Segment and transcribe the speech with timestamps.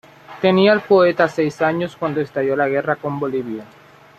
[0.41, 3.63] Tenía el poeta seis años cuando estalló la guerra con Bolivia.